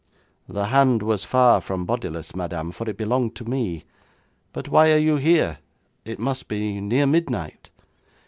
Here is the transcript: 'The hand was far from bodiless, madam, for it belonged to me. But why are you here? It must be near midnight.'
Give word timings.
'The 0.49 0.65
hand 0.65 1.03
was 1.03 1.23
far 1.23 1.61
from 1.61 1.85
bodiless, 1.85 2.35
madam, 2.35 2.71
for 2.71 2.89
it 2.89 2.97
belonged 2.97 3.35
to 3.35 3.45
me. 3.45 3.83
But 4.51 4.67
why 4.67 4.91
are 4.91 4.97
you 4.97 5.17
here? 5.17 5.59
It 6.05 6.17
must 6.17 6.47
be 6.47 6.81
near 6.81 7.05
midnight.' 7.05 7.69